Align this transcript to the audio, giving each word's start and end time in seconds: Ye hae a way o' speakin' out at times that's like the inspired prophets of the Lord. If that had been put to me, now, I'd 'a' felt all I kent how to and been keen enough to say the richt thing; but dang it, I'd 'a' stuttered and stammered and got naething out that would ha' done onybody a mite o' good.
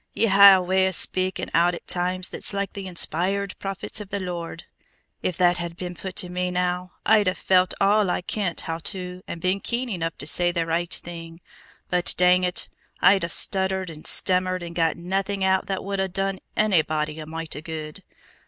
Ye 0.15 0.25
hae 0.25 0.53
a 0.53 0.61
way 0.63 0.87
o' 0.87 0.89
speakin' 0.89 1.51
out 1.53 1.75
at 1.75 1.85
times 1.85 2.29
that's 2.29 2.53
like 2.53 2.73
the 2.73 2.87
inspired 2.87 3.53
prophets 3.59 4.01
of 4.01 4.09
the 4.09 4.19
Lord. 4.19 4.63
If 5.21 5.37
that 5.37 5.57
had 5.57 5.77
been 5.77 5.93
put 5.93 6.15
to 6.15 6.27
me, 6.29 6.49
now, 6.49 6.93
I'd 7.05 7.27
'a' 7.27 7.35
felt 7.35 7.75
all 7.79 8.09
I 8.09 8.21
kent 8.23 8.61
how 8.61 8.79
to 8.85 9.21
and 9.27 9.39
been 9.39 9.59
keen 9.59 9.89
enough 9.89 10.17
to 10.17 10.25
say 10.25 10.51
the 10.51 10.65
richt 10.65 11.03
thing; 11.03 11.39
but 11.89 12.15
dang 12.17 12.43
it, 12.43 12.67
I'd 12.99 13.23
'a' 13.23 13.29
stuttered 13.29 13.91
and 13.91 14.07
stammered 14.07 14.63
and 14.63 14.73
got 14.73 14.97
naething 14.97 15.43
out 15.43 15.67
that 15.67 15.83
would 15.83 15.99
ha' 15.99 16.11
done 16.11 16.39
onybody 16.57 17.19
a 17.19 17.27
mite 17.27 17.55
o' 17.55 17.61
good. 17.61 18.01